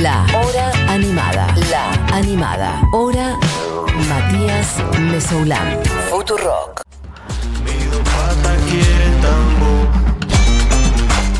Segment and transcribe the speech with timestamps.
[0.00, 1.54] La Hora Animada.
[1.70, 2.82] La Animada.
[2.92, 3.38] Hora
[4.08, 5.78] Matías Mesoulán.
[6.08, 6.80] Futurock.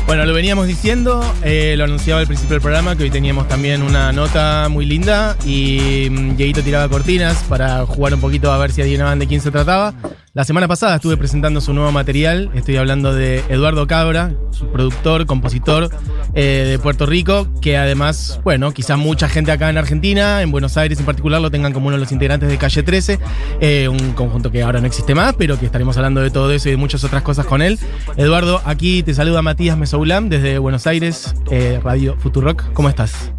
[0.05, 3.81] Bueno, lo veníamos diciendo, eh, lo anunciaba al principio del programa, que hoy teníamos también
[3.81, 8.71] una nota muy linda y mm, Dieguito tiraba cortinas para jugar un poquito a ver
[8.71, 9.95] si adivinaban de quién se trataba.
[10.35, 15.27] La semana pasada estuve presentando su nuevo material, estoy hablando de Eduardo Cabra, su productor,
[15.27, 15.91] compositor
[16.33, 20.75] eh, de Puerto Rico, que además, bueno, quizás mucha gente acá en Argentina, en Buenos
[20.75, 23.19] Aires en particular, lo tengan como uno de los integrantes de Calle 13,
[23.61, 26.67] eh, un conjunto que ahora no existe más, pero que estaremos hablando de todo eso
[26.67, 27.77] y de muchas otras cosas con él.
[28.17, 32.73] Eduardo, aquí te saluda Matías Mesoulam desde Buenos Aires, eh, Radio Futurock.
[32.73, 33.31] ¿Cómo estás?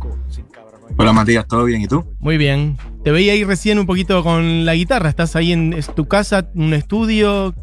[0.97, 1.83] Hola Matías, ¿todo bien?
[1.83, 2.05] ¿Y tú?
[2.21, 2.79] Muy bien.
[3.05, 5.11] Te veía ahí recién un poquito con la guitarra.
[5.11, 7.55] ¿Estás ahí en tu casa, un estudio?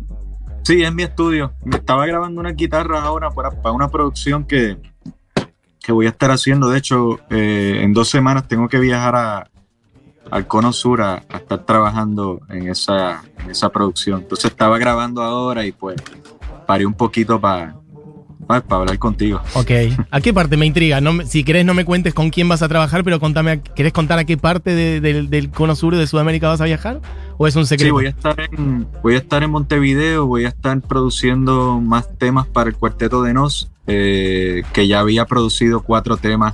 [0.61, 1.53] Sí, es mi estudio.
[1.65, 4.77] Me estaba grabando una guitarra ahora para, para una producción que,
[5.79, 6.69] que voy a estar haciendo.
[6.69, 9.49] De hecho, eh, en dos semanas tengo que viajar a,
[10.29, 14.21] al Cono Sur a, a estar trabajando en esa, en esa producción.
[14.21, 15.95] Entonces estaba grabando ahora y pues
[16.67, 17.75] paré un poquito para
[18.59, 19.39] para hablar contigo.
[19.53, 19.71] Ok.
[20.11, 20.99] ¿A qué parte me intriga?
[20.99, 23.57] No, me- si querés no me cuentes con quién vas a trabajar, pero contame, a-
[23.63, 26.99] ¿querés contar a qué parte de- del- del cono sur de Sudamérica vas a viajar?
[27.37, 27.87] ¿O es un secreto?
[27.87, 32.07] Sí, voy a estar en, voy a estar en Montevideo, voy a estar produciendo más
[32.17, 36.53] temas para el Cuarteto de Nos, eh, que ya había producido cuatro temas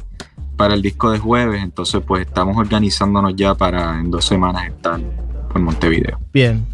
[0.55, 4.99] para el disco de jueves, entonces pues estamos organizándonos ya para en dos semanas estar
[5.51, 6.19] por Montevideo.
[6.33, 6.65] Bien.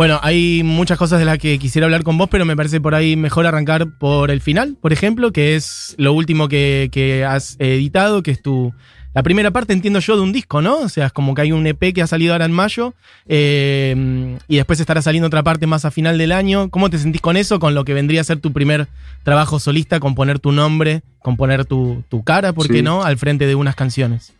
[0.00, 2.94] Bueno, hay muchas cosas de las que quisiera hablar con vos, pero me parece por
[2.94, 7.56] ahí mejor arrancar por el final, por ejemplo, que es lo último que, que has
[7.58, 8.72] editado, que es tu.
[9.12, 10.78] La primera parte, entiendo yo, de un disco, ¿no?
[10.78, 12.94] O sea, es como que hay un EP que ha salido ahora en mayo
[13.28, 16.70] eh, y después estará saliendo otra parte más a final del año.
[16.70, 17.60] ¿Cómo te sentís con eso?
[17.60, 18.88] Con lo que vendría a ser tu primer
[19.22, 23.02] trabajo solista, componer tu nombre, componer tu, tu cara, ¿por qué no?
[23.02, 24.32] Al frente de unas canciones.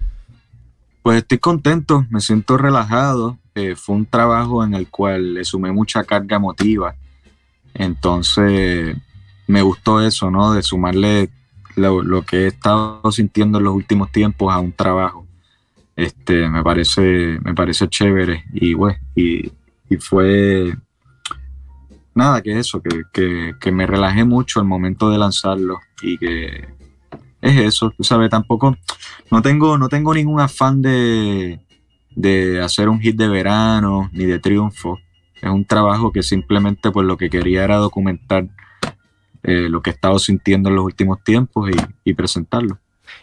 [1.02, 3.36] Pues estoy contento, me siento relajado.
[3.60, 6.94] Eh, fue un trabajo en el cual le sumé mucha carga emotiva.
[7.74, 8.96] Entonces
[9.46, 10.52] me gustó eso, ¿no?
[10.52, 11.30] De sumarle
[11.76, 15.26] lo, lo que he estado sintiendo en los últimos tiempos a un trabajo.
[15.96, 18.44] Este, me parece, me parece chévere.
[18.52, 19.52] Y bueno, y,
[19.88, 20.74] y fue
[22.14, 25.78] nada que eso, que, que, que me relajé mucho al momento de lanzarlo.
[26.02, 26.68] Y que
[27.40, 28.76] es eso, tú sabes, tampoco
[29.30, 31.60] no tengo, no tengo ningún afán de,
[32.14, 34.98] de hacer un hit de verano ni de triunfo.
[35.40, 38.46] Es un trabajo que simplemente pues lo que quería era documentar
[39.42, 42.78] eh, lo que he estado sintiendo en los últimos tiempos y, y presentarlo.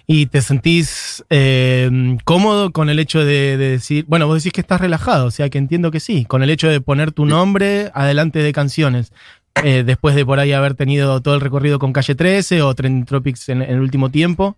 [0.05, 4.61] ¿Y te sentís eh, cómodo con el hecho de, de decir, bueno, vos decís que
[4.61, 7.91] estás relajado, o sea que entiendo que sí, con el hecho de poner tu nombre
[7.93, 9.11] adelante de canciones,
[9.63, 13.05] eh, después de por ahí haber tenido todo el recorrido con Calle 13 o Trending
[13.05, 14.57] Tropics en, en el último tiempo?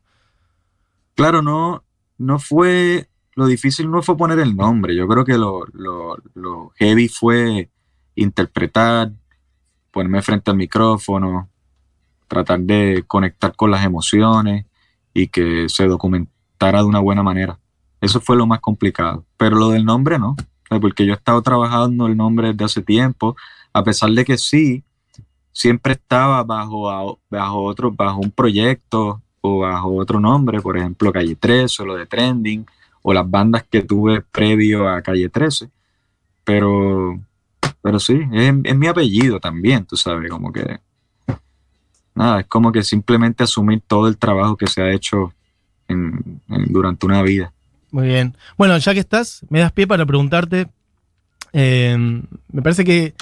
[1.15, 1.83] Claro, no,
[2.17, 3.07] no fue,
[3.39, 7.69] lo difícil no fue poner el nombre, yo creo que lo, heavy fue
[8.15, 9.13] interpretar,
[9.91, 11.49] ponerme frente al micrófono,
[12.27, 14.65] tratar de conectar con las emociones
[15.13, 17.57] y que se documentara de una buena manera.
[18.01, 19.23] Eso fue lo más complicado.
[19.37, 20.35] Pero lo del nombre no,
[20.69, 23.37] eh, porque yo he estado trabajando el nombre desde hace tiempo,
[23.71, 24.83] a pesar de que sí,
[25.53, 31.37] siempre estaba bajo, bajo otro, bajo un proyecto o bajo otro nombre, por ejemplo Calle
[31.37, 32.65] 13 o lo de Trending
[33.09, 35.69] o las bandas que tuve previo a Calle 13.
[36.43, 37.19] Pero,
[37.81, 40.79] pero sí, es, mi apellido también, tú sabes, como que
[42.15, 45.33] nada, es como que simplemente asumir todo el trabajo que se ha hecho
[46.47, 47.51] durante una vida.
[47.91, 48.35] Muy bien.
[48.57, 50.67] Bueno, ya que estás, me das pie para preguntarte.
[51.53, 51.97] eh,
[52.51, 53.15] me parece que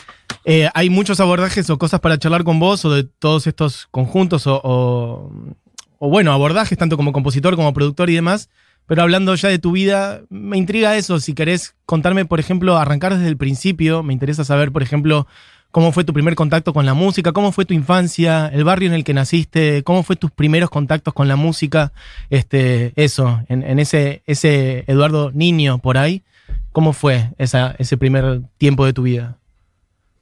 [0.43, 4.47] eh, hay muchos abordajes o cosas para charlar con vos o de todos estos conjuntos
[4.47, 8.49] o- o, bueno, abordajes tanto como compositor como productor y demás.
[8.87, 11.19] Pero hablando ya de tu vida, me intriga eso.
[11.19, 15.27] Si querés contarme, por ejemplo, arrancar desde el principio, me interesa saber, por ejemplo,
[15.71, 18.95] cómo fue tu primer contacto con la música, cómo fue tu infancia, el barrio en
[18.95, 21.91] el que naciste, cómo fue tus primeros contactos con la música,
[22.29, 26.23] este, eso, en, en ese, ese Eduardo niño por ahí,
[26.71, 29.37] ¿cómo fue ese primer tiempo de tu vida?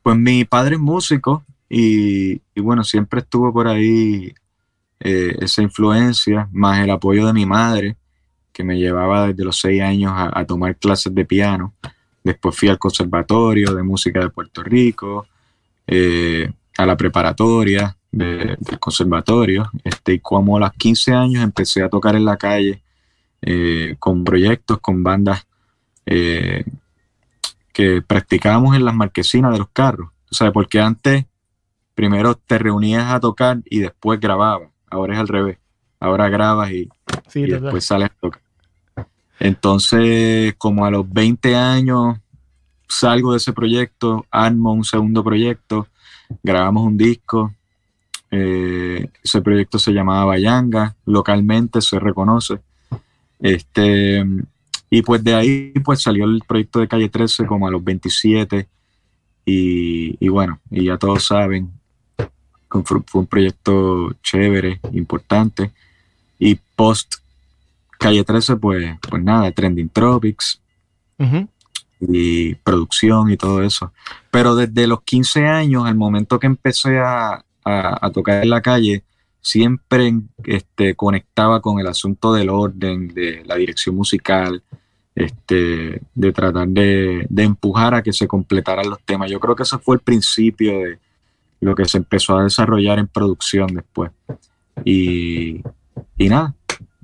[0.03, 4.33] Pues mi padre es músico y, y bueno, siempre estuvo por ahí
[4.99, 7.95] eh, esa influencia, más el apoyo de mi madre,
[8.55, 11.73] que me llevaba desde los seis años a, a tomar clases de piano.
[12.23, 15.27] Después fui al Conservatorio de Música de Puerto Rico,
[15.85, 19.69] eh, a la preparatoria de- del conservatorio.
[19.83, 22.81] Este, y como a los 15 años empecé a tocar en la calle
[23.41, 25.45] eh, con proyectos, con bandas
[26.05, 26.63] eh,
[27.73, 30.09] que practicábamos en las marquesinas de los carros.
[30.31, 31.25] O sea, porque antes
[31.93, 34.69] primero te reunías a tocar y después grababas.
[34.89, 35.57] Ahora es al revés.
[35.99, 36.87] ahora grabas y,
[37.27, 37.61] Sí, y total.
[37.63, 38.41] después sales a tocar.
[39.39, 42.17] Entonces, como a los 20 años
[42.87, 45.87] salgo de ese proyecto, armo un segundo proyecto,
[46.43, 47.53] grabamos un disco.
[48.31, 52.59] eh, ese proyecto se llamaba Bayanga, localmente se reconoce.
[53.39, 54.23] Este,
[54.89, 58.67] y pues de ahí pues salió el proyecto de Calle 13 como a los 27
[59.45, 61.71] y, y bueno, y ya todos saben,
[62.83, 65.71] fue un proyecto chévere, importante.
[66.39, 67.15] Y post
[68.05, 70.61] Calle 13 pues, pues nada, Trending Tropics
[72.01, 73.91] y producción y todo eso.
[74.31, 78.61] Pero desde los 15 años, al momento que empecé a, a- a tocar en la
[78.61, 79.03] calle,
[79.41, 80.13] siempre
[80.43, 84.61] este, conectaba con el asunto del orden, de la dirección musical,
[85.15, 89.31] este, de tratar de, de empujar a que se completaran los temas.
[89.31, 90.99] Yo creo que ese fue el principio de
[91.61, 94.11] lo que se empezó a desarrollar en producción después.
[94.83, 95.61] Y,
[96.17, 96.53] y nada,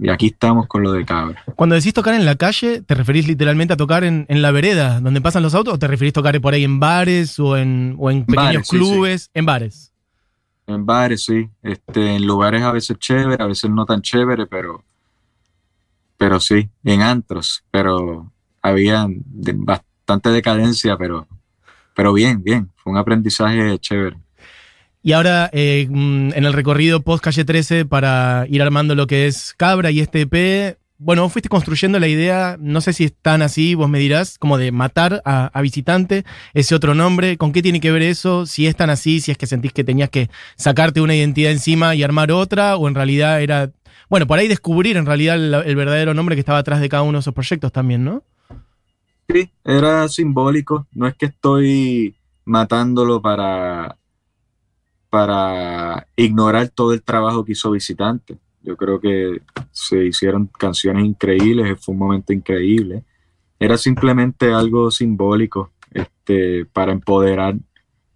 [0.02, 1.44] y aquí estamos con lo de Cabra.
[1.56, 5.00] Cuando decís tocar en la calle, ¿te referís literalmente a tocar en, en la vereda
[5.00, 7.96] donde pasan los autos o te referís a tocar por ahí en bares o en,
[8.00, 9.30] o en pequeños Bares, sí, clubes?
[9.36, 9.94] En bares.
[10.66, 11.48] En bares, sí.
[11.62, 14.84] Este, en lugares a veces chévere, a veces no tan chévere, pero,
[16.18, 17.64] pero sí, en antros.
[17.72, 18.32] Pero
[18.62, 21.28] había de- bastante decadencia, pero,
[21.94, 22.70] pero bien, bien.
[22.78, 24.18] Fue un aprendizaje chévere.
[25.04, 29.28] Y ahora, eh, mm, en el recorrido post calle 13 para ir armando lo que
[29.28, 33.42] es Cabra y este EP, bueno, fuiste construyendo la idea, no sé si es tan
[33.42, 37.64] así, vos me dirás, como de matar a, a visitante, ese otro nombre, ¿con qué
[37.64, 38.46] tiene que ver eso?
[38.46, 41.96] Si es tan así, si es que sentís que tenías que sacarte una identidad encima
[41.96, 43.72] y armar otra, o en realidad era,
[44.08, 47.02] bueno, por ahí descubrir en realidad el, el verdadero nombre que estaba atrás de cada
[47.02, 48.22] uno de esos proyectos también, ¿no?
[49.28, 50.86] Sí, era simbólico.
[50.92, 52.16] No es que estoy
[52.46, 53.98] matándolo para,
[55.12, 58.38] para ignorar todo el trabajo que hizo Visitante.
[58.64, 59.42] Yo creo que
[59.72, 63.04] se hicieron canciones increíbles, fue un momento increíble.
[63.60, 67.56] Era simplemente algo simbólico este, para empoderar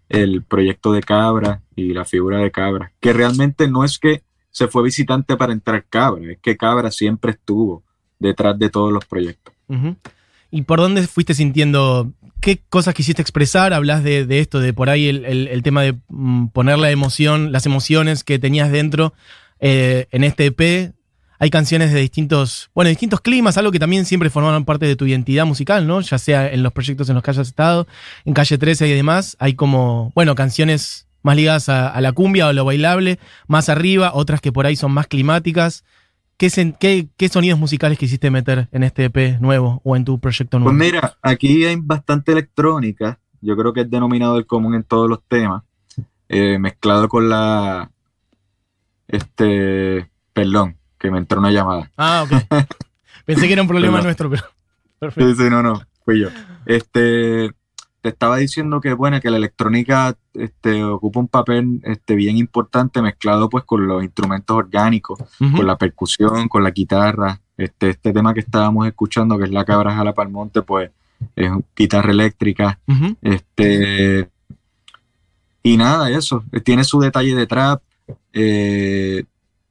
[0.07, 4.69] el proyecto de Cabra y la figura de Cabra, que realmente no es que se
[4.69, 7.83] fue visitante para entrar Cabra, es que Cabra siempre estuvo
[8.17, 9.53] detrás de todos los proyectos.
[10.55, 12.13] ¿Y por dónde fuiste sintiendo?
[12.39, 13.73] ¿Qué cosas quisiste expresar?
[13.73, 18.23] Hablas de, esto, de por ahí el tema de mm, poner la emoción, las emociones
[18.23, 19.13] que tenías dentro
[19.59, 20.93] eh, en este EP.
[21.39, 25.05] Hay canciones de distintos, bueno, distintos climas, algo que también siempre formaron parte de tu
[25.05, 25.99] identidad musical, ¿no?
[25.99, 27.85] Ya sea en los proyectos en los que hayas estado,
[28.23, 32.45] en Calle 13 y demás, hay como, bueno, canciones más ligadas a, a la cumbia
[32.45, 35.83] o a lo bailable, más arriba, otras que por ahí son más climáticas.
[36.37, 40.19] ¿Qué, sen- qué- qué sonidos musicales quisiste meter en este EP nuevo o en tu
[40.19, 40.77] proyecto nuevo?
[40.77, 45.19] Pues mira, aquí hay bastante electrónica, yo creo que es denominador común en todos los
[45.27, 45.63] temas,
[46.27, 47.89] eh, mezclado con la,
[49.07, 51.91] este, perdón, que me entró una llamada.
[51.97, 52.31] Ah, ok.
[53.25, 54.43] Pensé que era un problema nuestro, pero.
[54.99, 55.29] Perfecto.
[55.35, 56.29] Sí, sí, no, no, fui yo.
[56.65, 57.51] Este,
[58.05, 63.01] te estaba diciendo que, bueno, que la electrónica este, ocupa un papel este, bien importante
[63.01, 67.41] mezclado pues con los instrumentos orgánicos, con la percusión, con la guitarra.
[67.57, 70.91] Este, este tema que estábamos escuchando, que es La Cabra Jala Pa'l Monte, pues
[71.35, 72.79] es guitarra eléctrica.
[73.23, 74.29] Este,
[75.63, 76.43] y nada, eso.
[76.63, 77.81] Tiene su detalle de trap,
[78.33, 79.23] eh,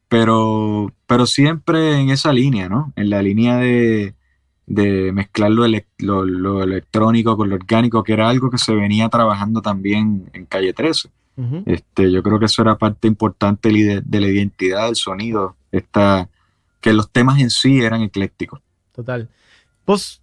[0.09, 2.93] pero, pero siempre en esa línea, ¿no?
[2.97, 4.17] En la línea de,
[4.67, 5.67] de mezclar lo,
[5.99, 10.47] lo- lo electrónico con lo orgánico, que era algo que se venía trabajando también en
[10.47, 11.11] Calle 13.
[11.37, 11.63] Ujú.
[11.67, 16.29] Este, yo creo que eso era parte importante de, la identidad del sonido, esta,
[16.81, 18.61] que los temas en sí eran eclécticos.
[18.95, 19.29] Total.
[19.85, 20.23] Vos.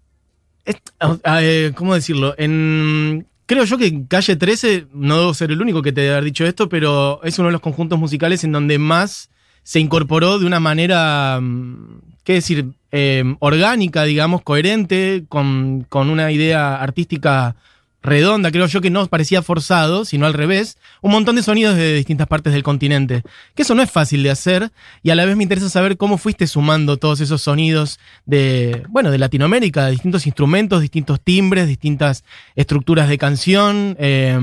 [0.66, 2.34] eh, ¿Cómo decirlo?
[2.38, 3.28] En.
[3.46, 6.24] Creo yo que en Calle 13, no debo ser el único que te debe haber
[6.24, 9.30] dicho esto, pero es uno de los conjuntos musicales en donde más
[9.64, 12.72] se incorporó de una manera, mm, ¿qué decir?
[12.92, 17.56] Eh, orgánica, digamos, coherente, con, con una idea artística
[18.04, 21.94] redonda, creo yo que no parecía forzado, sino al revés, un montón de sonidos de
[21.94, 23.22] distintas partes del continente.
[23.54, 24.72] Que eso no es fácil de hacer,
[25.04, 29.12] y a la vez me interesa saber cómo fuiste sumando todos esos sonidos de, bueno,
[29.12, 32.24] de Latinoamérica, de distintos instrumentos, distintos timbres, distintas
[32.56, 33.96] estructuras de canción.
[34.00, 34.40] eh,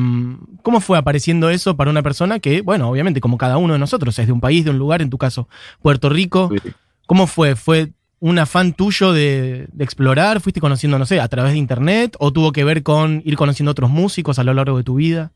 [0.63, 4.19] ¿Cómo fue apareciendo eso para una persona que, bueno, obviamente como cada uno de nosotros,
[4.21, 5.49] es de un país, de un lugar, en tu caso,
[5.83, 6.51] Puerto Rico?
[7.07, 7.57] ¿Cómo fue?
[7.57, 10.41] ¿Fue un afán tuyo de, explorar?
[10.41, 12.17] ¿Fuiste conociendo, no sé, a través de internet?
[12.19, 15.33] ¿O tuvo que ver con ir conociendo otros músicos a lo largo de tu vida?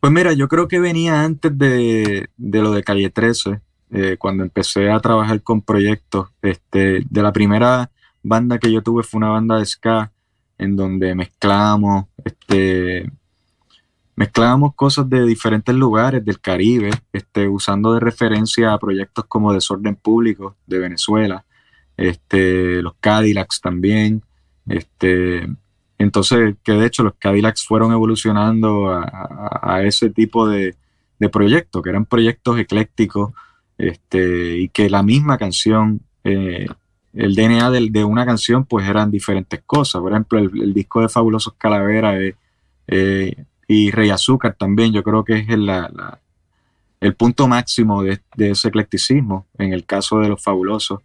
[0.00, 3.60] Pues mira, yo creo que venía antes de, lo de Calle 13,
[3.92, 6.28] eh, cuando empecé a trabajar con proyectos.
[6.42, 7.90] Este, de la primera
[8.22, 10.12] banda que yo tuve fue una banda de ska,
[10.58, 13.10] en donde mezclamos este,
[14.16, 19.96] mezclábamos cosas de diferentes lugares del Caribe, este, usando de referencia a proyectos como Desorden
[19.96, 21.44] Público de Venezuela,
[21.96, 24.22] este, los Cadillacs también,
[24.66, 25.48] este,
[26.02, 30.74] entonces, que de hecho los Cadillacs fueron evolucionando a, ese tipo de,
[31.30, 33.32] proyectos, que eran proyectos eclécticos,
[33.78, 36.66] este, y que la misma canción, eh,
[37.14, 40.02] el DNA de, una canción, pues eran diferentes cosas.
[40.02, 42.14] Por ejemplo, el, disco de Fabulosos Calavera
[42.88, 45.70] eh, y Rey Azúcar también, yo creo que es el,
[47.00, 51.00] el punto máximo de, ese eclecticismo, en el caso de los Fabulosos.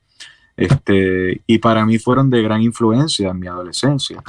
[0.57, 4.23] Este, y para mí fueron de gran influencia en mi adolescencia.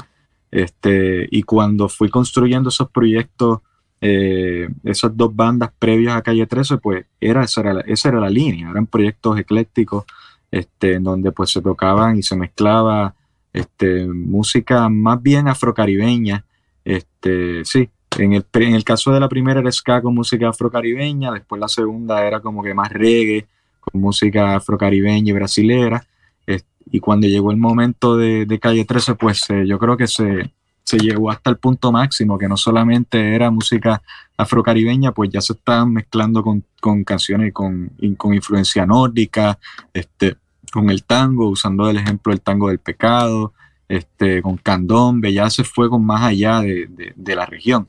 [0.50, 3.60] Este, y cuando fui construyendo esos proyectos,
[4.00, 8.20] eh, esas dos bandas previas a Calle 13, pues era, esa, era la, esa era
[8.20, 10.04] la línea, eran proyectos eclécticos
[10.50, 13.14] este, en donde pues se tocaban y se mezclaba
[13.52, 16.44] este, música más bien afrocaribeña,
[16.84, 21.32] este, sí, en el, en el caso de la primera era ska con música afrocaribeña,
[21.32, 23.46] después la segunda era como que más reggae,
[23.80, 26.06] con música afrocaribeña y brasilera,
[26.90, 30.52] y cuando llegó el momento de, Calle 13, pues eh, yo creo que se,
[30.84, 34.02] se, llegó hasta el punto máximo, que no solamente era música
[34.36, 36.64] afrocaribeña, pues ya se estaban mezclando con,
[37.04, 39.58] canciones con, con influencia nórdica,
[39.92, 40.36] este,
[40.72, 43.52] con el tango, usando el ejemplo del tango del pecado,
[43.88, 47.88] este, con candombe, ya se fue con más allá de, de la región.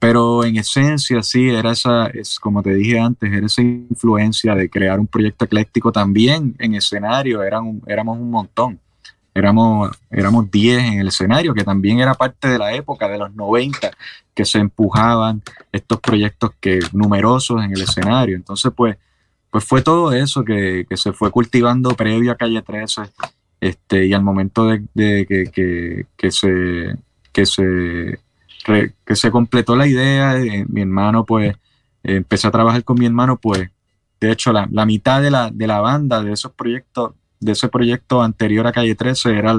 [0.00, 4.70] Pero en esencia, sí, era esa, es como te dije antes, era esa influencia de
[4.70, 8.80] crear un proyecto ecléctico también en escenario, eran, éramos un montón.
[9.34, 13.34] Éramos, éramos 10 en el escenario, que también era parte de la época de los
[13.34, 13.90] 90,
[14.34, 18.36] que se empujaban estos proyectos que numerosos en el escenario.
[18.36, 18.96] Entonces, pues,
[19.50, 23.02] pues fue todo eso que, que se fue cultivando previo a Calle 13
[23.60, 26.96] este, y al momento de, de que, que, que, se,
[27.32, 28.18] que se
[28.64, 31.56] que se completó la idea, eh, mi hermano pues
[32.02, 33.70] empecé a trabajar con mi hermano pues
[34.20, 38.22] de hecho la, mitad de la, de la banda de esos proyectos, de ese proyecto
[38.22, 39.58] anterior a Calle 13 era,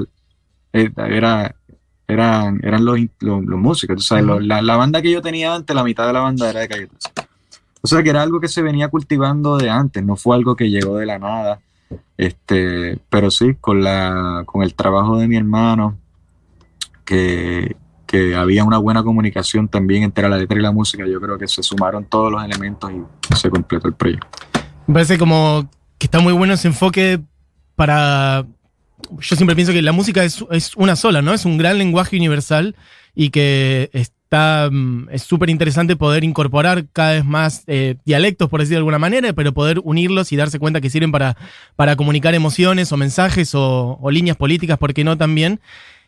[0.72, 1.56] eh, era,
[2.06, 6.12] eran, eran los, los, músicos, la, la, banda que yo tenía antes, la mitad de
[6.12, 7.10] la banda era de Calle 13.
[7.82, 10.70] O sea que era algo que se venía cultivando de antes, no fue algo que
[10.70, 11.60] llegó de la nada.
[12.16, 15.98] Este, pero sí, con la, con el trabajo de mi hermano,
[17.04, 17.76] que,
[18.12, 21.06] que había una buena comunicación también entre la letra y la música.
[21.06, 24.28] Yo creo que se sumaron todos los elementos y se completó el proyecto.
[24.86, 25.66] Me parece como
[25.96, 27.20] que está muy bueno ese enfoque
[27.74, 28.44] para...
[29.18, 30.44] Yo siempre pienso que la música es,
[30.76, 31.32] una sola, ¿no?
[31.32, 32.76] Es un gran lenguaje universal
[33.14, 38.60] y que está mm, es súper interesante poder incorporar cada vez más eh, dialectos, por
[38.60, 41.38] decir de alguna manera, pero poder unirlos y darse cuenta que sirven para,
[41.76, 45.60] para comunicar emociones o mensajes o, o líneas políticas, ¿por qué no también?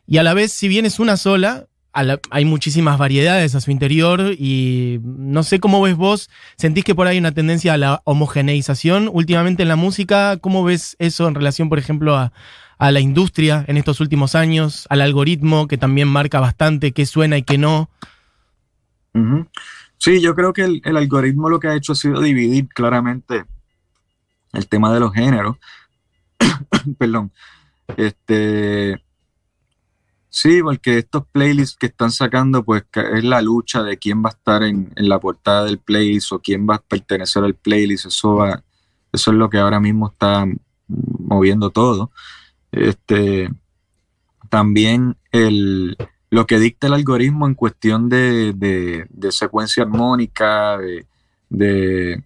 [0.06, 4.34] Y a la vez, si bien es una sola, hay muchísimas variedades a su interior
[4.36, 8.02] y no sé cómo ves vos, sentís que por ahí hay una tendencia a la
[8.04, 12.32] homogeneización últimamente en la música, ¿cómo ves eso en relación, por ejemplo, a,
[12.78, 17.42] la industria en estos últimos años, al algoritmo que también marca bastante qué suena y
[17.42, 17.88] qué no?
[19.96, 23.44] Sí, yo creo que el, el, algoritmo lo que ha hecho ha sido dividir claramente
[24.52, 25.56] el tema de los géneros.
[26.98, 27.32] Perdón.
[27.96, 29.03] Este,
[30.36, 34.32] Sí, porque estos playlists que están sacando, pues es la lucha de quién va a
[34.32, 38.06] estar en, la portada del playlist o quién va a pertenecer al playlist.
[38.06, 38.60] Eso va,
[39.12, 40.44] eso es lo que ahora mismo está
[40.88, 42.10] moviendo todo.
[42.72, 43.48] Este,
[44.50, 45.96] también el,
[46.30, 52.24] lo que dicta el algoritmo en cuestión de, secuencia armónica, de,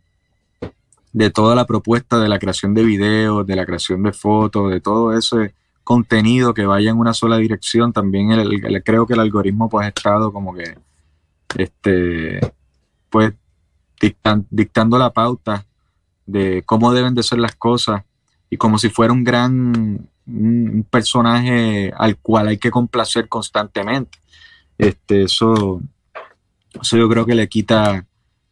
[1.13, 4.81] de, toda la propuesta de la creación de videos, de la creación de fotos, de
[4.81, 5.43] todo eso
[5.89, 9.89] contenido que vaya en una sola dirección, también el, creo que el algoritmo pues ha
[9.89, 10.77] estado como que
[11.57, 12.41] este
[13.09, 13.33] pues
[14.51, 15.65] dictando la pauta
[16.27, 18.03] de cómo deben de ser las cosas
[18.51, 24.19] y como si fuera un gran un, personaje al cual hay que complacer constantemente.
[24.77, 25.81] Este, eso,
[26.83, 28.05] eso yo creo que le quita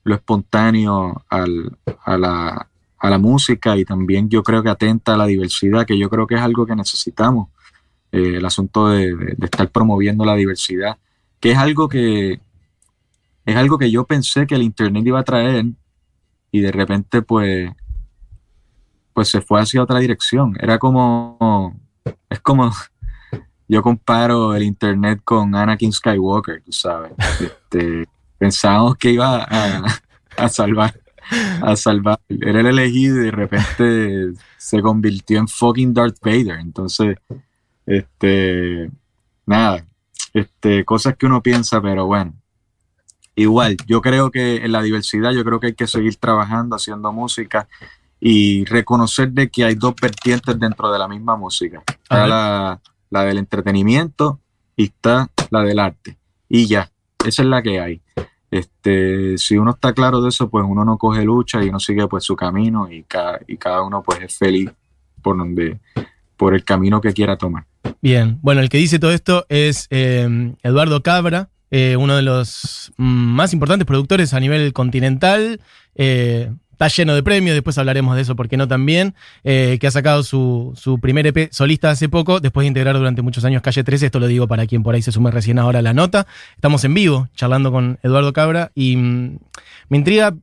[0.05, 5.17] lo espontáneo al, a, la, a la música y también yo creo que atenta a
[5.17, 7.49] la diversidad, que yo creo que es algo que necesitamos,
[8.13, 10.99] eh, el asunto de, estar promoviendo la diversidad,
[11.41, 12.41] que es algo que
[13.45, 15.67] es algo que yo pensé que el internet iba a traer
[16.51, 17.71] y de repente pues
[19.13, 20.57] pues se fue hacia otra dirección.
[20.61, 21.79] Era como
[22.29, 22.73] es como
[23.69, 27.13] yo comparo el internet con Anakin Skywalker, sabes.
[27.41, 28.07] Este,
[28.39, 29.47] pensamos que iba
[30.37, 30.95] a salvar
[31.63, 32.21] a salvar.
[32.29, 36.59] Era el elegido y de repente se convirtió en fucking Darth Vader.
[36.61, 37.17] Entonces,
[37.87, 38.91] este,
[39.45, 39.85] nada,
[40.35, 42.35] este, cosas que uno piensa, pero bueno,
[43.35, 47.13] igual, yo creo que en la diversidad, yo creo que hay que seguir trabajando, haciendo
[47.13, 47.69] música
[48.21, 51.83] y reconocer de que hay dos vertientes dentro de la misma música.
[51.87, 52.81] Está la,
[53.11, 54.41] la del entretenimiento
[54.75, 56.19] y está la del arte.
[56.49, 56.91] Y ya,
[57.25, 58.03] esa es la que hay.
[58.59, 62.07] Este, si uno está claro de eso, pues uno no coge lucha y uno sigue
[62.09, 64.71] pues su camino y cada, y cada uno pues es feliz
[65.23, 65.79] por donde,
[66.37, 67.65] por el camino que quiera tomar.
[68.01, 72.93] Bien, bueno, el que dice todo esto es eh, Eduardo Cabra, eh, uno de los
[72.97, 75.61] mm, más importantes productores a nivel continental.
[75.95, 80.23] Eh, está lleno de premios, después hablaremos de eso, porque no también, que ha sacado
[80.23, 84.07] su, su, primer EP solista hace poco, después de integrar durante muchos años Calle 13,
[84.07, 86.27] esto lo digo para quien por ahí se sume recién ahora a la nota.
[86.55, 89.39] Estamos en vivo charlando con Eduardo Cabra y mm,
[89.89, 90.35] me intriga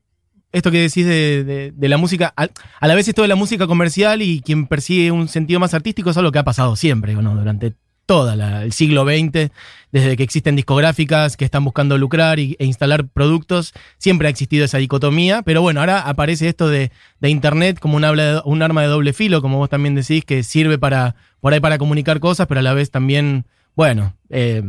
[0.52, 2.48] esto que decís de, la música, a,
[2.88, 6.18] la vez esto de la música comercial y quien persigue un sentido más artístico es
[6.18, 7.36] algo que ha pasado siempre, ¿no?
[7.36, 7.76] durante
[8.06, 9.52] todo el siglo XX,
[9.92, 14.78] desde que existen discográficas que están buscando lucrar e instalar productos, siempre ha existido esa
[14.78, 16.92] dicotomía, pero bueno, ahora aparece esto de,
[17.22, 21.16] Internet como un, un, arma de doble filo, como vos también decís, que sirve para,
[21.40, 23.46] por ahí para comunicar cosas, pero a la vez también,
[23.76, 24.62] bueno, eh,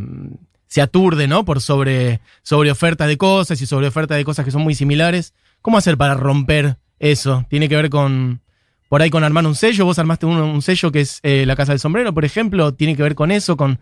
[0.74, 1.44] se aturde, ¿no?
[1.44, 5.32] Por sobre, sobre ofertas de cosas y sobre ofertas de cosas que son muy similares.
[5.62, 7.46] ¿Cómo hacer para romper eso?
[7.48, 8.40] Tiene que ver con,
[8.94, 9.86] por ahí con armar un sello.
[9.86, 12.74] Vos armaste un, sello que es eh, La Casa del Sombrero, por ejemplo.
[12.74, 13.80] Tiene que ver con eso, con,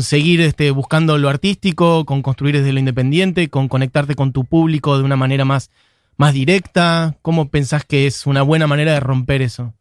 [0.00, 4.96] seguir este, buscando lo artístico, con construir desde lo independiente, con conectarte con tu público
[4.96, 5.72] de una manera más,
[6.18, 7.16] más directa.
[7.20, 9.74] ¿Cómo pensás que es una buena manera de romper eso?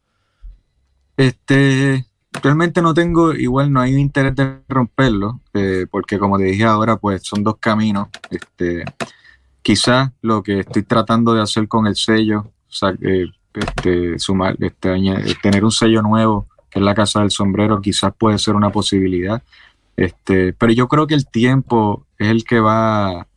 [1.18, 2.08] Este,
[2.42, 6.98] realmente no tengo, igual no hay interés de romperlo, eh, porque como te dije ahora,
[6.98, 8.08] pues son dos caminos.
[8.32, 8.86] Este,
[9.62, 14.56] quizás lo que estoy tratando de hacer con el sello, o sea, eh, este, sumar,
[14.60, 18.56] este, eh, tener un sello nuevo, que es la Casa del Sombrero, quizás puede ser
[18.56, 19.42] una posibilidad.
[19.96, 23.28] Este, pero yo creo que el tiempo es el que va,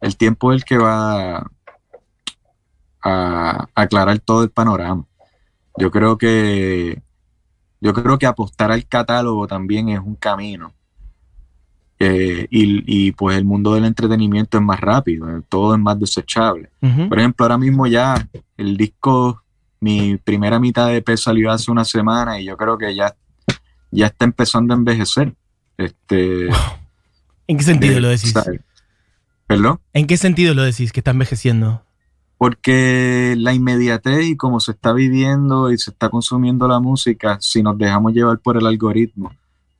[0.00, 1.50] el tiempo es el que va
[3.02, 5.04] a, aclarar todo el panorama.
[5.76, 7.02] Yo creo que,
[7.80, 10.72] yo creo que apostar al catálogo también es un camino.
[11.98, 16.68] Eh, y, pues el mundo del entretenimiento es más rápido, todo es más desechable.
[16.80, 19.43] Por ejemplo, ahora mismo ya el disco
[19.84, 23.14] mi primera mitad de EP salió hace una semana y yo creo que ya,
[23.90, 25.34] ya está empezando a envejecer.
[25.76, 26.48] Este,
[27.46, 28.32] ¿En qué sentido lo decís?
[29.46, 29.80] ¿Perdón?
[29.92, 31.82] ¿En qué sentido lo decís que está envejeciendo?
[32.38, 37.62] Porque la inmediatez y cómo se está viviendo y se está consumiendo la música, si
[37.62, 39.34] nos dejamos llevar por el algoritmo,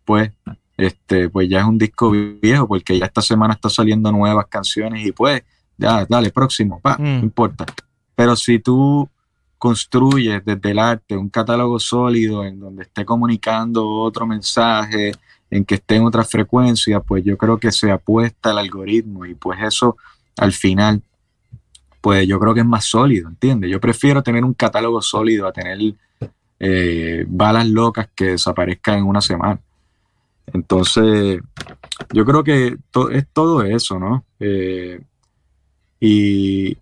[0.05, 0.31] pues,
[0.77, 5.07] este, pues ya es un disco viejo, porque ya esta semana está saliendo nuevas canciones
[5.07, 5.43] y pues,
[5.79, 7.23] ya, dale, próximo, pa, no mm.
[7.23, 7.65] importa.
[8.15, 9.09] Pero si tú
[9.65, 15.13] construye desde el arte un catálogo sólido en donde esté comunicando otro mensaje,
[15.51, 19.35] en que esté en otra frecuencia, pues yo creo que se apuesta al algoritmo y
[19.35, 19.97] pues eso
[20.37, 21.01] al final,
[22.03, 23.71] pues yo creo que es más sólido, ¿entiendes?
[23.71, 25.79] Yo prefiero tener un catálogo sólido a tener
[26.61, 29.59] eh, balas locas que desaparezcan en una semana.
[30.53, 31.41] Entonces,
[32.13, 32.77] yo creo que
[33.13, 34.27] es todo eso, ¿no?
[34.39, 35.01] Eh,
[36.01, 36.77] y,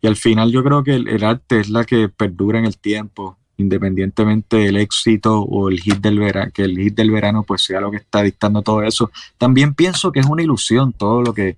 [0.00, 3.36] y al final yo creo que el, arte es la que perdura en el tiempo,
[3.56, 7.80] independientemente del éxito o el hit del verano, que el hit del verano pues sea
[7.80, 9.10] lo que está dictando todo eso.
[9.36, 11.56] También pienso que es una ilusión todo lo que,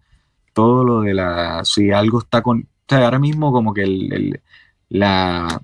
[0.55, 4.41] todo lo de la, si algo está con, o sea, ahora mismo como que el,
[4.89, 5.63] la,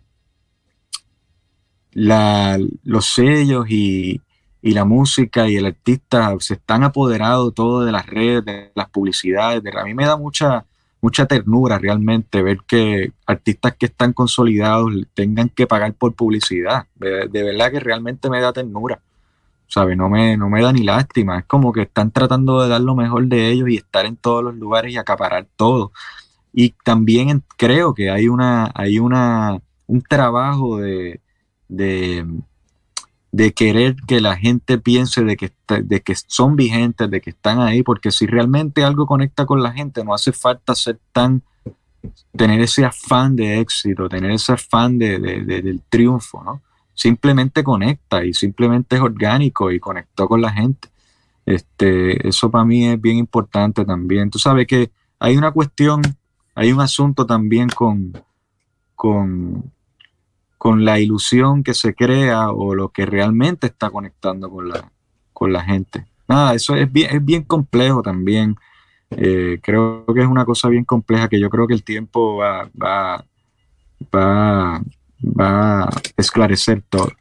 [1.93, 4.21] la, los sellos y,
[4.61, 8.91] y la música y el artista se están apoderado todo de las redes, de las
[8.91, 10.67] publicidades, de, a mí me da mucha
[11.07, 16.89] mucha ternura realmente ver que artistas que están consolidados tengan que pagar por publicidad.
[16.97, 18.99] De, verdad que realmente me da ternura.
[19.69, 19.95] ¿Sabe?
[19.95, 21.39] No me, no me da ni lástima.
[21.39, 24.43] Es como que están tratando de dar lo mejor de ellos y estar en todos
[24.43, 25.93] los lugares y acaparar todo.
[26.53, 31.21] Y también creo que hay una, hay una, un trabajo de
[33.37, 37.61] de querer que la gente piense de que, de que son vigentes, de que están
[37.61, 41.43] ahí, porque si realmente algo conecta con la gente, no hace falta ser tan,
[42.35, 46.63] tener ese afán de éxito, tener ese afán de, del triunfo, ¿no?
[46.95, 50.89] Simplemente conecta y simplemente es orgánico y conectó con la gente.
[51.45, 54.31] Este, eso para mí es bien importante también.
[54.31, 56.01] Tú sabes que hay una cuestión,
[56.55, 58.15] hay un asunto también con,
[58.95, 59.71] con
[60.59, 64.91] con la ilusión que se crea o lo que realmente está conectando con la,
[65.33, 66.07] con la gente.
[66.29, 68.57] Nada, eso es bien, es bien complejo también.
[69.11, 72.69] Eh, creo que es una cosa bien compleja que yo creo que el tiempo va,
[72.81, 73.25] va,
[74.15, 74.83] va,
[75.23, 77.13] va a esclarecer todo.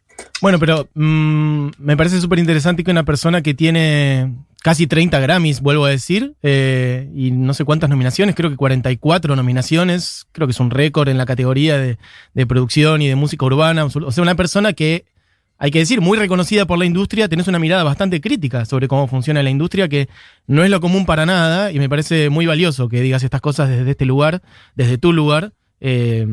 [0.41, 4.33] Bueno, pero mm, me parece súper interesante que una persona que tiene
[4.65, 9.35] casi 30 Grammys, vuelvo a decir, eh, y no sé cuántas nominaciones, creo que 44
[9.35, 13.85] nominaciones, creo que es un récord en la categoría de, producción y de música urbana.
[13.85, 15.05] O sea, una persona que
[15.59, 19.07] hay que decir, muy reconocida por la industria, tenés una mirada bastante crítica sobre cómo
[19.07, 20.09] funciona la industria, que
[20.47, 23.69] no es lo común para nada, y me parece muy valioso que digas estas cosas
[23.69, 24.41] desde este lugar,
[24.73, 25.53] desde tu lugar.
[25.79, 26.25] Eh,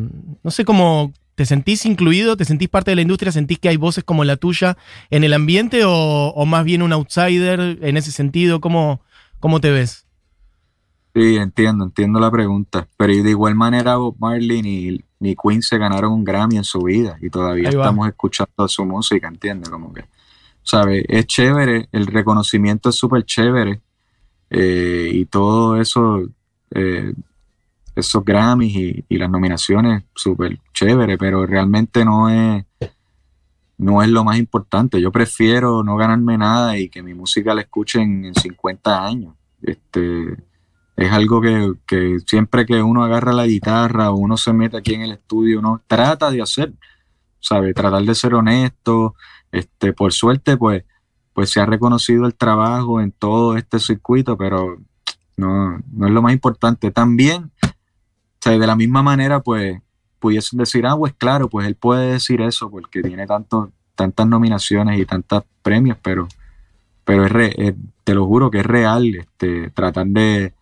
[0.42, 3.77] no sé cómo te sentís incluido, te sentís parte de la industria, sentís que hay
[3.77, 4.77] voces como la tuya
[5.11, 9.01] en el ambiente o, más bien un outsider en ese sentido, ¿cómo,
[9.40, 10.07] cómo te ves?
[11.14, 15.79] Sí, entiendo, entiendo la pregunta, pero de igual manera Bob Marley y ni Queen se
[15.79, 19.68] ganaron un Grammy en su vida y todavía estamos escuchando su música, ¿entiendes?
[19.68, 20.05] Como que,
[20.62, 21.05] ¿sabes?
[21.09, 23.81] Es chévere, el reconocimiento es súper chévere
[24.51, 26.23] eh, y todo eso,
[26.75, 27.12] eh,
[27.94, 32.64] esos Grammys y, las nominaciones, súper chévere, pero realmente no es,
[33.78, 35.00] no es lo más importante.
[35.00, 39.35] Yo prefiero no ganarme nada y que mi música la escuchen en 50 años.
[39.62, 40.37] Este,
[40.96, 45.02] es algo que, siempre que uno agarra la guitarra o uno se mete aquí en
[45.02, 46.72] el estudio, uno trata de hacer,
[47.40, 47.74] ¿sabe?
[47.74, 49.14] Tratar de ser honesto.
[49.50, 50.85] Este, por suerte, pues,
[51.33, 54.78] pues se ha reconocido el trabajo en todo este circuito, pero
[55.37, 56.90] no, no es lo más importante.
[56.90, 57.52] También,
[58.50, 59.81] de la misma manera, pues,
[60.18, 64.98] pudiesen decir, ah, pues claro, pues él puede decir eso porque tiene tanto, tantas nominaciones
[64.98, 66.28] y tantos premios, pero,
[67.05, 67.74] pero es,
[68.05, 70.52] te lo juro que es real, este, tratar de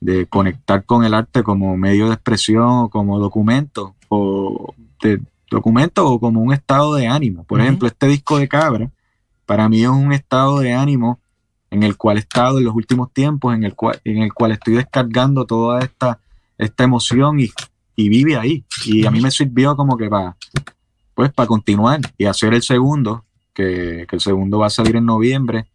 [0.00, 6.06] de conectar con el arte como medio de expresión o como documento o de documento
[6.06, 7.44] o como un estado de ánimo.
[7.44, 8.90] Por ejemplo, este disco de Cabra
[9.46, 11.18] para mí es un estado de ánimo
[11.70, 14.52] en el cual he estado en los últimos tiempos, en el cual, en el cual
[14.52, 16.18] estoy descargando toda esta,
[16.58, 17.50] esta emoción y,
[17.96, 18.64] vive ahí.
[18.84, 20.36] Y a mí me sirvió como que para,
[21.14, 25.06] pues, para continuar y hacer el segundo, que, que el segundo va a salir en
[25.06, 25.66] noviembre.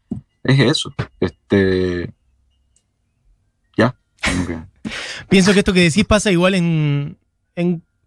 [0.44, 0.94] Es eso.
[1.20, 2.14] Este,
[5.30, 7.18] Pienso que esto que decís pasa igual en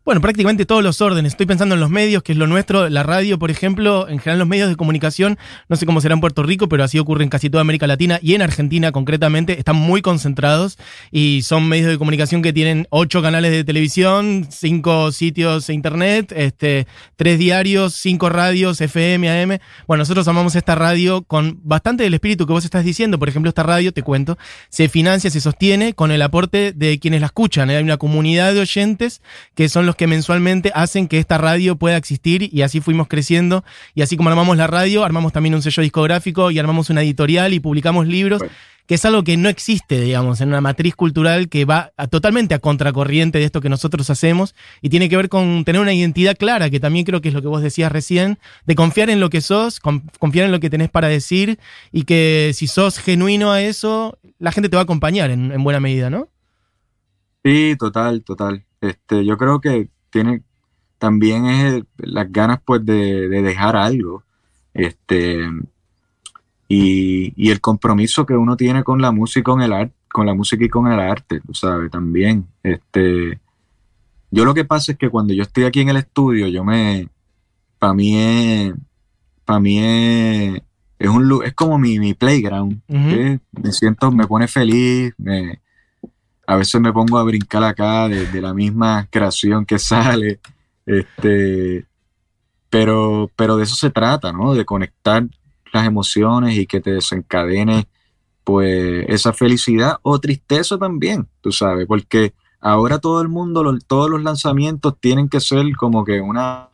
[0.06, 1.32] bueno, prácticamente todos los órdenes.
[1.32, 4.38] Estoy pensando en los medios, que es lo nuestro, la radio, por ejemplo, en general
[4.38, 5.36] los medios de comunicación,
[5.68, 8.20] no sé cómo será en Puerto Rico, pero así ocurre en casi toda América Latina
[8.22, 10.78] y en Argentina concretamente, están muy concentrados
[11.10, 16.32] y son medios de comunicación que tienen ocho canales de televisión, cinco sitios de internet,
[16.36, 19.58] este, tres diarios, cinco radios, FM, AM.
[19.88, 23.18] Bueno, nosotros amamos esta radio con bastante del espíritu que vos estás diciendo.
[23.18, 24.38] Por ejemplo, esta radio, te cuento,
[24.68, 27.70] se financia, se sostiene con el aporte de quienes la escuchan.
[27.70, 29.20] Hay una comunidad de oyentes
[29.56, 33.64] que son los que mensualmente hacen que esta radio pueda existir y así fuimos creciendo.
[33.94, 37.54] Y así como armamos la radio, armamos también un sello discográfico y armamos una editorial
[37.54, 38.42] y publicamos libros.
[38.86, 42.60] que es algo que no existe, digamos, en una matriz cultural que va totalmente a
[42.60, 46.70] contracorriente de esto que nosotros hacemos y tiene que ver con tener una identidad clara,
[46.70, 49.40] que también creo que es lo que vos decías recién, de confiar en lo que
[49.40, 51.58] sos, confiar en lo que tenés para decir
[51.90, 55.64] y que si sos genuino a eso, la gente te va a acompañar en, en
[55.64, 56.28] buena medida, ¿no?
[57.44, 58.65] Sí, total, total.
[58.80, 60.42] Este, yo creo que tiene
[60.98, 64.22] también es las ganas pues de, dejar algo.
[64.74, 65.48] Este,
[66.68, 70.34] y, el compromiso que uno tiene con la música y con el arte, con la
[70.34, 72.46] música y con el arte, tú sabes, también.
[72.62, 73.38] Este,
[74.30, 77.08] yo lo que pasa es que cuando yo estoy aquí en el estudio, yo me,
[77.78, 78.74] para mí es,
[79.44, 80.62] para mí es,
[80.98, 82.80] es un es como mi, playground.
[82.88, 85.60] Me siento, me pone feliz, me,
[86.46, 90.40] a veces me pongo a brincar acá de, la misma creación que sale.
[90.84, 91.84] Este,
[92.70, 94.54] pero, pero de eso se trata, ¿no?
[94.54, 95.24] De conectar
[95.72, 97.88] las emociones y que te desencadene
[98.44, 104.22] pues esa felicidad o tristeza también, tú sabes, porque ahora todo el mundo, todos los
[104.22, 106.68] lanzamientos tienen que ser como que una,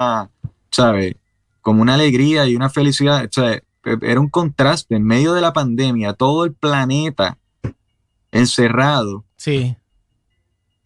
[0.71, 1.17] ¿sabes?
[1.63, 3.27] Como una alegría y una felicidad.
[3.31, 7.39] Sea, era un contraste en medio de la pandemia, todo el planeta
[8.31, 9.25] encerrado.
[9.43, 9.77] Sí.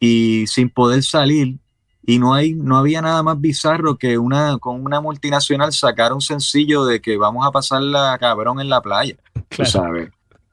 [0.01, 1.59] Y sin poder salir.
[2.07, 6.23] Y no, hay, no había nada más bizarro que una, con una multinacional sacar un
[6.23, 9.17] sencillo de que vamos a pasar la cabrón en la playa.
[9.65, 10.11] sabes.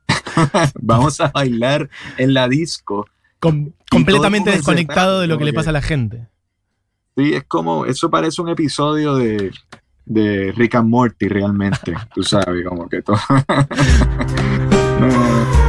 [0.81, 3.07] vamos a bailar en la disco.
[3.39, 6.27] completamente desconectado de lo que le pasa a la gente.
[7.15, 9.49] Sí, es como, eso parece un episodio de,
[10.03, 13.15] de Rick and Morty realmente, tú sabes, como que todo.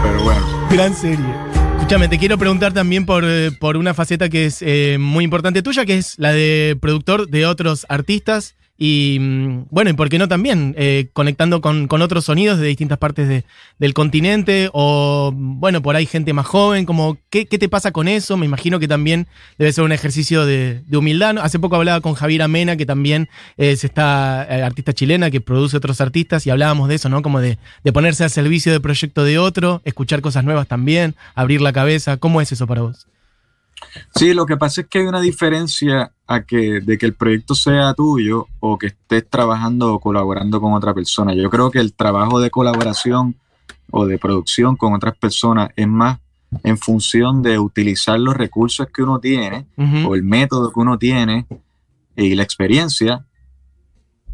[0.03, 0.69] pero bueno.
[0.71, 1.54] Gran serie.
[1.95, 5.87] Te quiero preguntar también por, eh, por una faceta que es eh, muy importante tuya,
[5.87, 8.57] que es la de productor de otros artistas.
[8.77, 12.67] Y mm, bueno, y por qué no también eh, conectando con, con, otros sonidos de
[12.67, 13.45] distintas partes de,
[13.79, 18.09] del continente o bueno, por ahí gente más joven, como ¿qué, ¿qué, te pasa con
[18.09, 18.37] eso?
[18.37, 21.39] Me imagino que también debe ser un ejercicio de, humildad.
[21.39, 25.77] Hace poco hablaba con Javier Amena, que también es esta eh, artista chilena que produce
[25.77, 27.23] otros artistas y hablábamos de eso, ¿no?
[27.23, 31.61] Como de, de ponerse al servicio del proyecto de otro, escuchar cosas nuevas también, abrir
[31.61, 32.17] la cabeza.
[32.17, 33.07] ¿Cómo es eso para vos?
[34.15, 37.55] Sí, lo que pasa es que hay una diferencia a que, de que el proyecto
[37.55, 41.35] sea tuyo o que estés trabajando o colaborando con otra persona.
[41.35, 43.37] Yo creo que el trabajo de colaboración
[43.91, 46.19] o de producción con otras personas es más
[46.63, 50.09] en función de utilizar los recursos que uno tiene uh -huh.
[50.09, 51.47] o el método que uno tiene
[52.17, 53.25] y la experiencia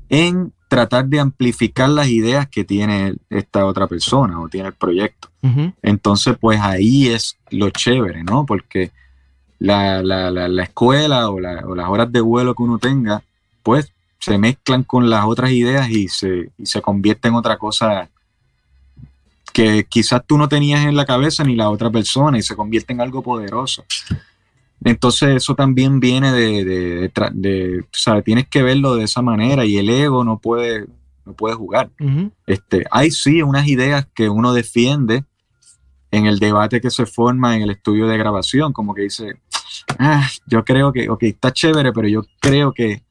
[0.09, 5.29] en tratar de amplificar las ideas que tiene esta otra persona o tiene el proyecto.
[5.43, 5.75] Uh -huh.
[5.83, 8.45] Entonces, pues ahí es lo chévere, ¿no?
[8.47, 8.91] Porque
[9.61, 13.23] la, la, la, la escuela o, o, las horas de vuelo que uno tenga,
[13.63, 18.09] pues se mezclan con las otras ideas y se, y se convierte en otra cosa
[19.53, 22.93] que quizás tú no tenías en la cabeza ni la otra persona y se convierte
[22.93, 23.85] en algo poderoso.
[24.83, 28.25] Entonces eso también viene de, de, de, de ¿sabes?
[28.25, 30.87] Tienes que verlo de esa manera y el ego no puede,
[31.27, 31.91] no puede jugar.
[32.01, 32.31] Uh -huh.
[32.47, 35.25] este, hay sí unas ideas que uno defiende
[36.11, 39.37] en el debate que se forma en el estudio de grabación, como que dice,
[39.99, 43.03] ah, yo creo que, ok, está chévere, pero yo creo que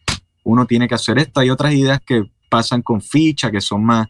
[0.44, 1.40] uno tiene que hacer esto.
[1.40, 4.08] Hay otras ideas que pasan con ficha, que son más,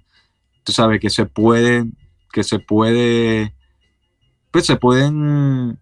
[0.64, 1.86] tú sabes, que se puede,
[2.32, 3.54] que se puede,
[4.52, 5.78] pues se pueden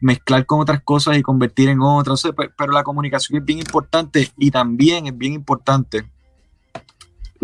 [0.00, 2.22] mezclar con otras cosas y convertir en otras,
[2.56, 6.04] pero la comunicación es bien importante y también es bien importante.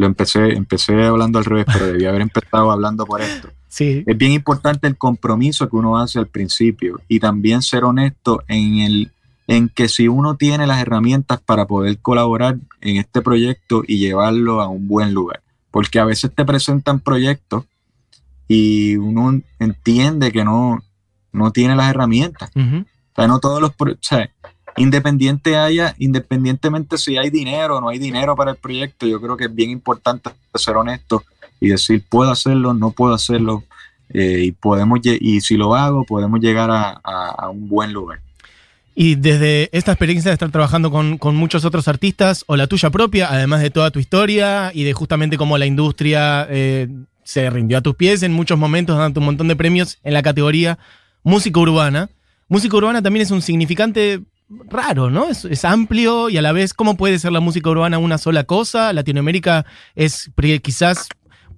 [0.00, 3.48] Lo empecé, empecé hablando al revés, pero debía haber empezado hablando por esto.
[3.70, 4.02] Sí.
[4.04, 8.80] Es bien importante el compromiso que uno hace al principio y también ser honesto en,
[8.80, 9.12] el,
[9.46, 14.60] en que si uno tiene las herramientas para poder colaborar en este proyecto y llevarlo
[14.60, 15.40] a un buen lugar.
[15.70, 17.64] Porque a veces te presentan proyectos
[18.48, 20.82] y uno entiende que no,
[21.30, 22.50] no tiene las herramientas.
[22.56, 22.82] Uh -huh.
[22.82, 23.70] O sea, no todos los...
[23.78, 24.28] O sea,
[24.80, 29.36] independiente haya, independientemente si hay dinero o no hay dinero para el proyecto, yo creo
[29.36, 31.22] que es bien importante ser honesto
[31.60, 33.64] y decir, puedo hacerlo, no puedo hacerlo,
[34.12, 38.20] eh, y, podemos, y si lo hago, podemos llegar a, un buen lugar.
[38.94, 42.90] Y desde esta experiencia de estar trabajando con, con, muchos otros artistas, o la tuya
[42.90, 46.88] propia, además de toda tu historia, y de justamente cómo la industria eh,
[47.22, 50.22] se rindió a tus pies en muchos momentos, dando un montón de premios en la
[50.22, 50.78] categoría
[51.22, 52.10] música urbana.
[52.48, 54.22] Música urbana también es un significante
[54.68, 55.28] raro, ¿no?
[55.28, 58.92] Es, amplio y a la vez, ¿cómo puede ser la música urbana una sola cosa?
[58.92, 60.30] Latinoamérica es
[60.62, 61.08] quizás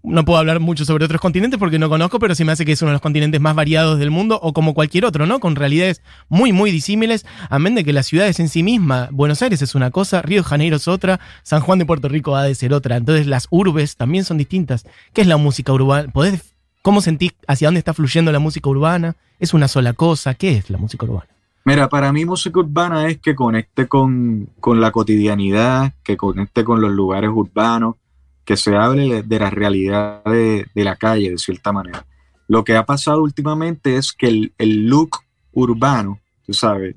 [0.05, 2.73] no puedo hablar mucho sobre otros continentes porque no conozco, pero sí me hace que
[2.73, 5.39] es uno de los continentes más variados del mundo o como cualquier otro, ¿no?
[5.39, 9.63] Con realidades muy, muy disímiles, amén de que las ciudades en sí misma, Buenos Aires
[9.63, 12.55] es una cosa, Río de Janeiro es otra, San Juan de Puerto Rico ha de
[12.57, 14.85] ser otra, entonces las urbes también son distintas.
[15.13, 16.11] ¿Qué es la música urbana?
[16.11, 19.15] ¿Podés, ¿Cómo sentís hacia dónde está fluyendo la música urbana?
[19.39, 20.35] ¿Es una sola cosa?
[20.35, 21.32] ¿Qué es la música urbana?
[21.65, 26.81] Mira, para mí música urbana es que conecte con, con la cotidianidad, que conecte con
[26.81, 27.97] los lugares urbanos,
[28.45, 32.05] que se hable de la realidad de, de, la calle, de cierta manera.
[32.49, 35.19] Lo que ha pasado últimamente es que el, el look
[35.53, 36.97] urbano, tú sabes,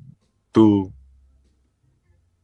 [0.52, 0.92] tu,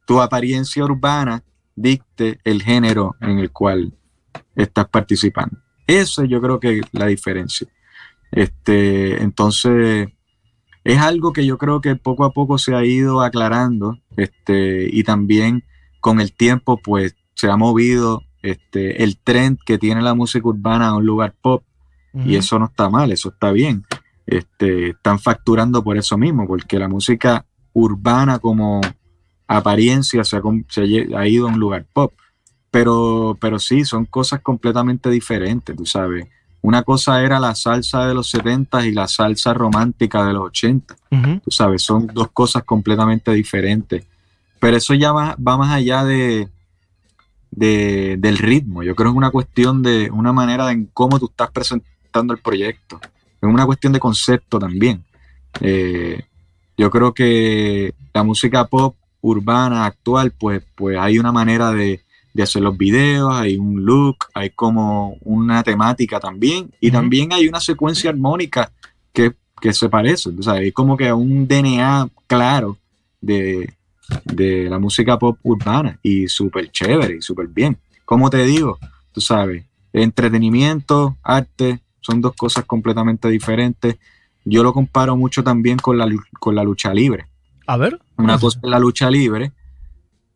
[0.06, 1.42] tu apariencia urbana
[1.74, 3.92] dicte el género en el cual
[4.54, 5.58] estás participando.
[5.86, 7.66] Eso yo creo que es la diferencia.
[8.30, 10.08] Este, entonces,
[10.84, 15.04] es algo que yo creo que poco a poco se ha ido aclarando este, y
[15.04, 15.64] también
[16.00, 20.88] con el tiempo pues se ha movido este, el trend que tiene la música urbana
[20.88, 21.62] a un lugar pop.
[22.12, 22.26] Uh -huh.
[22.26, 23.84] Y eso no está mal, eso está bien.
[24.26, 28.80] Este, están facturando por eso mismo, porque la música urbana como
[29.46, 30.82] apariencia se ha, se
[31.16, 32.12] ha ido a un lugar pop.
[32.70, 36.26] Pero, pero sí, son cosas completamente diferentes, tú sabes.
[36.62, 40.96] Una cosa era la salsa de los 70 y la salsa romántica de los 80.
[41.10, 41.42] Uh -huh.
[41.42, 44.04] Tú sabes, son dos cosas completamente diferentes.
[44.60, 46.48] Pero eso ya va, va más allá de,
[47.50, 48.84] de, del ritmo.
[48.84, 52.40] Yo creo que es una cuestión de una manera en cómo tú estás presentando el
[52.40, 53.00] proyecto.
[53.02, 55.04] Es una cuestión de concepto también.
[55.60, 56.22] Eh,
[56.76, 62.42] yo creo que la música pop urbana actual, pues, pues hay una manera de, de,
[62.42, 66.92] hacer los videos, hay un look, hay como una temática también, y uh -huh.
[66.92, 68.72] también hay una secuencia armónica
[69.12, 70.30] que, que se parece.
[70.30, 72.78] O sea, hay como que un DNA claro
[73.20, 73.74] de,
[74.24, 77.78] de la música pop urbana y súper chévere y súper bien.
[78.04, 78.78] Como te digo,
[79.12, 83.96] tú sabes, entretenimiento, arte, son dos cosas completamente diferentes.
[84.44, 87.26] Yo lo comparo mucho también con la, con la lucha libre.
[87.66, 88.00] A ver.
[88.16, 89.52] Una cosa es la lucha libre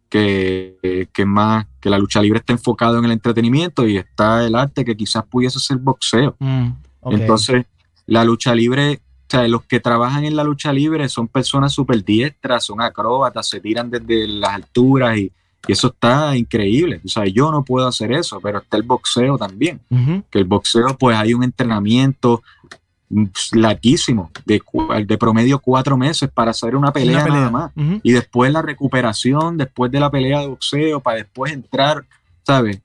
[0.08, 4.56] que, que más, que la lucha libre está enfocado en el entretenimiento y está el
[4.56, 6.34] arte que quizás pudiese ser boxeo.
[6.40, 6.70] Mm.
[7.12, 7.64] Entonces,
[8.06, 12.04] la lucha libre, o sea, los que trabajan en la lucha libre son personas súper
[12.04, 15.30] diestras, son acróbatas, se tiran desde las alturas y,
[15.68, 17.00] y eso está increíble.
[17.04, 19.80] O sea, yo no puedo hacer eso, pero está el boxeo también.
[20.28, 22.42] Que el boxeo, pues hay un entrenamiento
[23.52, 24.60] larguísimo, de,
[25.06, 27.38] de promedio cuatro meses para hacer una pelea, Una pelea.
[27.40, 28.00] nada más.
[28.02, 32.04] Y después la recuperación, después de la pelea de boxeo, para después entrar,
[32.44, 32.80] ¿sabes?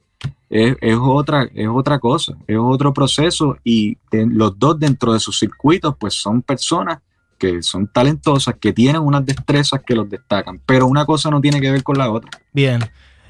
[0.49, 5.39] Es, es otra, es otra cosa, es otro proceso y los dos dentro de sus
[5.39, 6.99] circuitos pues son personas
[7.39, 11.59] que son talentosas, que tienen unas destrezas que los destacan, pero una cosa no tiene
[11.59, 12.29] que ver con la otra.
[12.53, 12.81] Bien.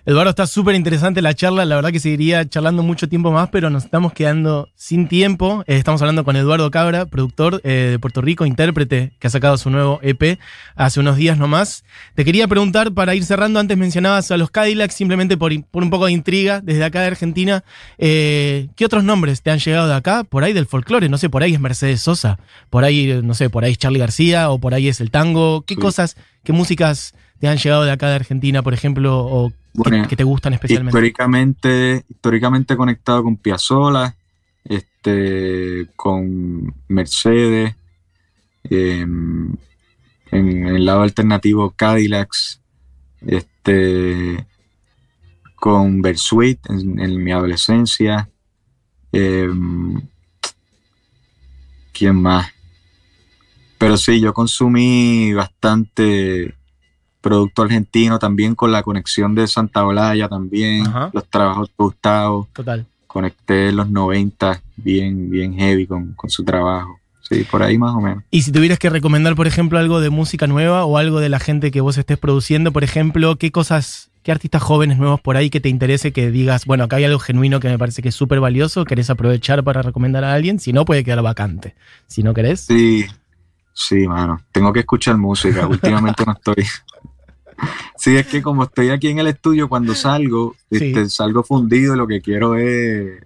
[0.04, 1.64] Eduardo, está súper interesante la charla.
[1.64, 5.64] La verdad que seguiría charlando mucho tiempo más, pero nos estamos quedando sin tiempo.
[5.68, 9.58] Eh, estamos hablando con Eduardo Cabra, productor eh, de Puerto Rico, intérprete, que ha sacado
[9.58, 10.40] su nuevo EP
[10.76, 11.84] hace unos días nomás.
[12.16, 15.92] Te quería preguntar, para ir cerrando, antes mencionabas a los Cadillacs, simplemente por, por un
[15.92, 17.64] poco de intriga, desde acá de Argentina.
[18.00, 20.24] eh, ¿Qué otros nombres te han llegado de acá?
[20.24, 22.40] Por ahí del folclore, no sé, por ahí es Mercedes Sosa,
[22.72, 25.62] por ahí, no sé, por ahí es Charlie García o por ahí es el tango.
[25.62, 25.80] ¿Qué Sí.
[25.82, 30.08] cosas, qué músicas te han llegado de acá de Argentina, por ejemplo, o que- Bueno,
[30.08, 30.90] que, te gustan especialmente?
[30.96, 34.16] históricamente, históricamente conectado con Piazzolla,
[34.64, 37.76] este, con Mercedes,
[38.66, 39.56] em,
[40.32, 42.62] en el lado alternativo Cadillacs,
[43.26, 44.46] este,
[45.56, 48.30] con Bersuit en, en mi adolescencia.
[49.12, 50.00] em,
[51.92, 52.48] ¿Quién más?
[53.78, 56.56] Pero sí, yo consumí bastante
[57.22, 61.10] producto argentino también con la conexión de Santa Olaya también, Ajá.
[61.14, 62.86] los trabajos de Gustavo, Total.
[63.08, 66.98] conecté los 90 bien, bien heavy con, con su trabajo.
[67.22, 68.24] Sí, por ahí más o menos.
[68.30, 71.40] Y si tuvieras que recomendar, por ejemplo, algo de música nueva o algo de la
[71.40, 75.50] gente que vos estés produciendo, por ejemplo, ¿qué cosas, qué artistas jóvenes nuevos por ahí
[75.50, 78.16] que te interese que digas, bueno, acá hay algo genuino que me parece que es
[78.16, 80.60] súper valioso, querés aprovechar para recomendar a alguien?
[80.60, 81.74] Si no, puede quedar vacante.
[82.08, 82.62] Si no querés.
[82.62, 83.06] Sí,
[83.74, 84.42] sí, mano.
[84.52, 85.68] Tengo que escuchar música.
[85.70, 86.66] Últimamente no estoy.
[87.98, 90.78] Sí, es que como estoy aquí en el estudio, cuando salgo, Sí.
[90.86, 93.22] este, salgo fundido lo que quiero es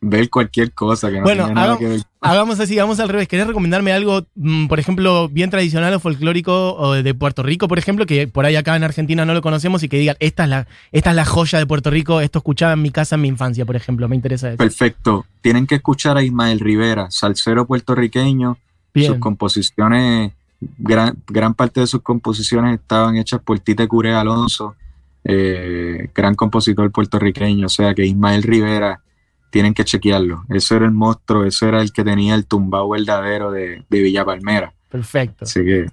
[0.00, 2.00] ver cualquier cosa que no Bueno, tenga nada haga- que ver.
[2.20, 3.26] Hagamos así, vamos al revés.
[3.28, 7.78] ¿Querés recomendarme algo, mm, por ejemplo, bien tradicional o folclórico o de Puerto Rico, por
[7.78, 10.50] ejemplo, que por ahí acá en Argentina no lo conocemos y que digan, esta es
[10.50, 13.28] la, esta es la joya de Puerto Rico, esto escuchaba en mi casa en mi
[13.28, 14.58] infancia, por ejemplo, me interesa eso.
[14.58, 15.24] Perfecto.
[15.40, 18.58] Tienen que escuchar a Ismael Rivera, salsero puertorriqueño.
[18.92, 19.12] Bien.
[19.12, 24.76] Sus composiciones, gran, gran parte de sus composiciones estaban hechas por Tite Curé Alonso,
[25.24, 27.66] eh, gran compositor puertorriqueño.
[27.66, 29.00] O sea que Ismael Rivera,
[29.50, 30.44] tienen que chequearlo.
[30.50, 34.24] Ese era el monstruo, ese era el que tenía el tumbao verdadero de, de Villa
[34.24, 34.74] Palmera.
[34.90, 35.44] Perfecto.
[35.46, 35.86] Así que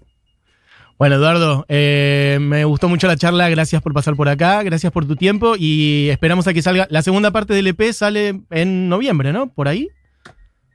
[0.98, 5.06] Bueno, Eduardo, eh, me gustó mucho la charla, gracias por pasar por acá, gracias por
[5.06, 6.88] tu tiempo y esperamos a que salga.
[6.90, 9.48] La segunda parte del EP sale en noviembre, ¿no?
[9.48, 9.88] Por ahí.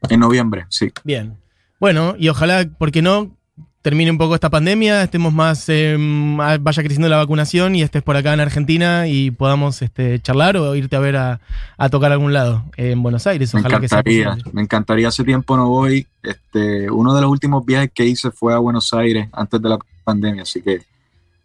[0.08, 0.90] en noviembre, sí.
[1.04, 1.36] Bien.
[1.80, 3.36] Bueno, y ojalá, ¿por qué no?
[3.80, 8.16] Termine un poco esta pandemia, estemos más, eh, vaya creciendo la vacunación y estés por
[8.16, 11.40] acá en Argentina y podamos este, charlar o irte a ver a,
[11.76, 13.54] a tocar a algún lado en Buenos Aires.
[13.54, 15.08] Me Ojalá que sea encantaría, me encantaría.
[15.08, 16.06] Hace tiempo no voy.
[16.24, 19.78] Este, uno de los últimos viajes que hice fue a Buenos Aires antes de la
[20.02, 20.80] pandemia, así que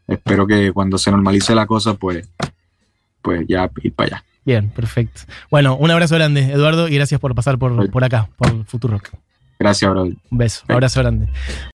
[0.07, 2.27] espero que cuando se normalice la cosa, pues,
[3.21, 4.23] pues ya ir para allá.
[4.43, 5.21] Bien, perfecto.
[5.51, 9.09] Bueno, un abrazo grande, Eduardo, y gracias por pasar por, por acá, por Futurock.
[9.59, 10.15] Gracias, brother.
[10.29, 10.71] Un beso, Ok.
[10.71, 11.27] abrazo grande.